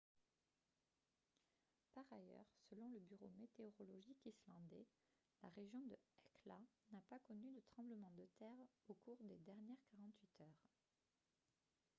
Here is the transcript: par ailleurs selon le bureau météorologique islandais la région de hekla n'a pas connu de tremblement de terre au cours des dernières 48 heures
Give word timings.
par 1.93 2.05
ailleurs 2.11 2.47
selon 2.67 2.87
le 2.89 2.99
bureau 3.01 3.29
météorologique 3.37 4.25
islandais 4.25 4.87
la 5.43 5.49
région 5.49 5.79
de 5.81 5.93
hekla 6.25 6.57
n'a 6.91 7.01
pas 7.07 7.19
connu 7.19 7.51
de 7.51 7.61
tremblement 7.75 8.09
de 8.17 8.27
terre 8.39 8.65
au 8.87 8.95
cours 9.05 9.21
des 9.21 9.37
dernières 9.45 9.77
48 9.91 10.27
heures 10.41 10.63